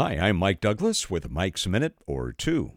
Hi, 0.00 0.12
I'm 0.12 0.36
Mike 0.36 0.60
Douglas 0.60 1.10
with 1.10 1.28
Mike's 1.28 1.66
Minute 1.66 1.96
or 2.06 2.30
Two. 2.30 2.70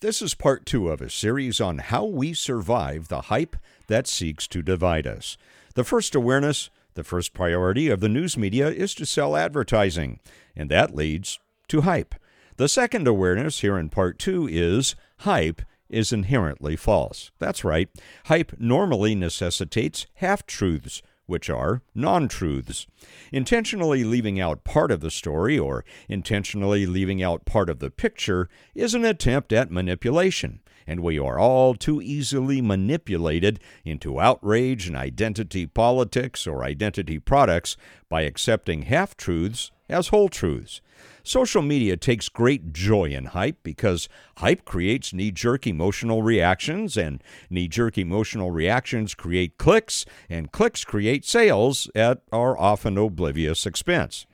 This 0.00 0.20
is 0.20 0.34
part 0.34 0.66
two 0.66 0.90
of 0.90 1.00
a 1.00 1.08
series 1.08 1.58
on 1.58 1.78
how 1.78 2.04
we 2.04 2.34
survive 2.34 3.08
the 3.08 3.22
hype 3.22 3.56
that 3.86 4.06
seeks 4.06 4.46
to 4.48 4.60
divide 4.60 5.06
us. 5.06 5.38
The 5.74 5.84
first 5.84 6.14
awareness, 6.14 6.68
the 6.92 7.02
first 7.02 7.32
priority 7.32 7.88
of 7.88 8.00
the 8.00 8.10
news 8.10 8.36
media 8.36 8.68
is 8.68 8.94
to 8.96 9.06
sell 9.06 9.38
advertising, 9.38 10.20
and 10.54 10.70
that 10.70 10.94
leads 10.94 11.38
to 11.68 11.80
hype. 11.80 12.14
The 12.58 12.68
second 12.68 13.08
awareness 13.08 13.60
here 13.60 13.78
in 13.78 13.88
part 13.88 14.18
two 14.18 14.46
is 14.46 14.96
hype 15.20 15.62
is 15.88 16.12
inherently 16.12 16.76
false. 16.76 17.30
That's 17.38 17.64
right. 17.64 17.88
Hype 18.26 18.52
normally 18.58 19.14
necessitates 19.14 20.06
half 20.16 20.44
truths 20.44 21.00
which 21.26 21.50
are 21.50 21.82
non 21.94 22.28
truths. 22.28 22.86
Intentionally 23.32 24.04
leaving 24.04 24.40
out 24.40 24.64
part 24.64 24.90
of 24.90 25.00
the 25.00 25.10
story 25.10 25.58
or 25.58 25.84
intentionally 26.08 26.86
leaving 26.86 27.22
out 27.22 27.44
part 27.44 27.68
of 27.68 27.78
the 27.78 27.90
picture 27.90 28.48
is 28.74 28.94
an 28.94 29.04
attempt 29.04 29.52
at 29.52 29.70
manipulation, 29.70 30.60
and 30.86 31.00
we 31.00 31.18
are 31.18 31.38
all 31.38 31.74
too 31.74 32.00
easily 32.00 32.60
manipulated 32.60 33.60
into 33.84 34.20
outrage 34.20 34.86
and 34.86 34.96
identity 34.96 35.66
politics 35.66 36.46
or 36.46 36.64
identity 36.64 37.18
products 37.18 37.76
by 38.08 38.22
accepting 38.22 38.82
half 38.82 39.16
truths 39.16 39.70
as 39.88 40.08
whole 40.08 40.28
truths. 40.28 40.80
Social 41.22 41.62
media 41.62 41.96
takes 41.96 42.28
great 42.28 42.72
joy 42.72 43.06
in 43.06 43.26
hype 43.26 43.58
because 43.62 44.08
hype 44.38 44.64
creates 44.64 45.12
knee 45.12 45.32
jerk 45.32 45.66
emotional 45.66 46.22
reactions, 46.22 46.96
and 46.96 47.22
knee 47.50 47.68
jerk 47.68 47.98
emotional 47.98 48.50
reactions 48.50 49.14
create 49.14 49.58
clicks, 49.58 50.04
and 50.28 50.52
clicks 50.52 50.84
create 50.84 51.24
sales 51.24 51.90
at 51.94 52.22
our 52.32 52.56
often 52.58 52.96
oblivious 52.96 53.66
expense. 53.66 54.26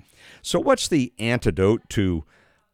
So, 0.42 0.60
what's 0.60 0.86
the 0.86 1.12
antidote 1.18 1.88
to 1.90 2.24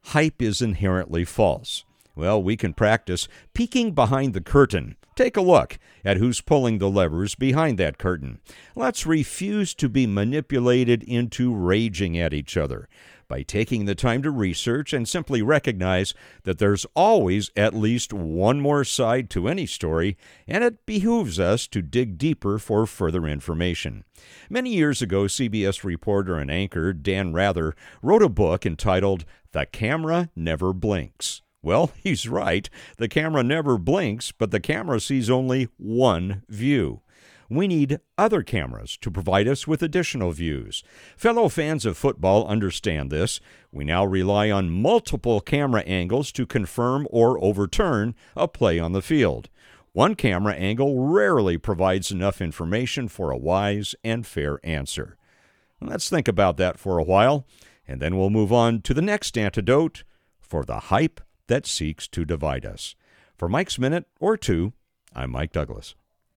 hype 0.07 0.43
is 0.43 0.61
inherently 0.61 1.25
false? 1.25 1.85
Well, 2.19 2.43
we 2.43 2.57
can 2.57 2.75
practice 2.75 3.29
peeking 3.55 3.93
behind 3.93 4.35
the 4.35 4.41
curtain. 4.41 4.97
Take 5.15 5.37
a 5.37 5.41
look 5.41 5.79
at 6.05 6.17
who's 6.17 6.41
pulling 6.41 6.79
the 6.79 6.91
levers 6.91 7.37
behind 7.37 7.79
that 7.79 7.97
curtain. 7.97 8.41
Let's 8.75 9.07
refuse 9.07 9.73
to 9.77 9.89
be 9.89 10.05
manipulated 10.05 11.05
into 11.05 11.55
raging 11.55 12.19
at 12.19 12.35
each 12.35 12.57
other 12.57 12.89
by 13.29 13.43
taking 13.43 13.85
the 13.85 13.95
time 13.95 14.25
to 14.25 14.33
research 14.33 14.93
and 14.93 15.09
simply 15.09 15.43
recognize 15.43 16.13
that 16.43 16.59
there's 16.59 16.87
always 16.97 17.53
at 17.55 17.73
least 17.73 18.13
one 18.13 18.61
more 18.61 18.83
side 18.83 19.31
to 19.31 19.47
any 19.47 19.67
story, 19.67 20.17
and 20.49 20.65
it 20.65 20.85
behooves 20.87 21.39
us 21.39 21.69
to 21.69 21.83
dig 21.83 22.19
deeper 22.19 22.59
for 22.59 22.85
further 22.85 23.29
information. 23.29 24.03
Many 24.51 24.75
years 24.75 25.01
ago, 25.01 25.27
CBS 25.27 25.85
reporter 25.85 26.35
and 26.37 26.51
anchor 26.51 26.93
Dan 26.93 27.33
Rather 27.33 27.77
wrote 28.03 28.25
a 28.25 28.29
book 28.29 28.67
entitled 28.67 29.25
The 29.53 29.67
Camera 29.67 30.31
Never 30.35 30.73
Blinks. 30.73 31.43
Well, 31.69 31.93
he's 32.03 32.29
right. 32.29 32.69
The 32.97 33.09
camera 33.09 33.43
never 33.43 33.79
blinks, 33.79 34.33
but 34.33 34.51
the 34.51 34.61
camera 34.61 35.01
sees 35.01 35.31
only 35.31 35.69
one 35.77 36.43
view 36.49 37.03
we 37.51 37.67
need 37.67 38.01
other 38.17 38.43
cameras 38.43 38.97
to 38.99 39.11
provide 39.11 39.49
us 39.49 39.67
with 39.67 39.83
additional 39.83 40.33
views. 40.33 40.83
Fellow 41.17 41.49
fans 41.49 41.87
of 41.87 41.97
football 41.97 42.47
understand 42.47 43.11
this. 43.11 43.41
We 43.73 43.85
now 43.85 44.05
rely 44.05 44.51
on 44.51 44.71
multiple 44.71 45.41
camera 45.41 45.81
angles 45.83 46.31
to 46.33 46.47
confirm 46.47 47.07
or 47.11 47.43
overturn 47.43 48.15
a 48.37 48.49
play 48.49 48.79
on 48.79 48.93
the 48.93 49.03
field. 49.03 49.49
One 49.93 50.15
camera 50.15 50.55
angle 50.55 51.09
rarely 51.09 51.57
provides 51.57 52.13
enough 52.13 52.41
information 52.41 53.09
for 53.09 53.31
a 53.31 53.39
wise 53.39 53.95
and 54.05 54.27
fair 54.27 54.61
answer. 54.63 55.17
Let's 55.81 56.11
think 56.11 56.29
about 56.29 56.57
that 56.59 56.79
for 56.79 56.99
a 56.99 57.05
while, 57.05 57.47
and 57.87 58.01
then 58.01 58.19
we'll 58.19 58.31
move 58.31 58.53
on 58.53 58.83
to 58.83 58.93
the 58.93 59.03
next 59.03 59.39
antidote 59.39 60.05
for 60.39 60.65
the 60.65 60.81
hype 60.81 61.21
that 61.49 61.67
seeks 61.67 62.07
to 62.09 62.25
divide 62.25 62.65
us. 62.65 62.95
For 63.37 63.49
Mike's 63.49 63.79
Minute 63.79 64.07
or 64.21 64.37
Two, 64.37 64.73
I'm 65.15 65.31
Mike 65.31 65.53
Douglas. 65.53 65.95